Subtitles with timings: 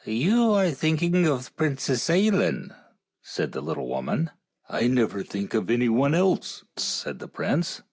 [0.03, 2.75] "You are thinking of the Princess Ailinn,"
[3.21, 4.31] said the little woman."
[4.67, 7.79] I never think of anyone else," said the prince.